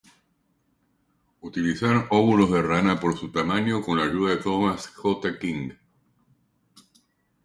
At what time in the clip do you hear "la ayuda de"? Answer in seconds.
3.99-4.41